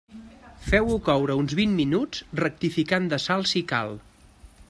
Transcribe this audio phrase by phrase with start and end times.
[0.69, 3.95] Feu-ho coure uns vint minuts, rectificant de sal si cal.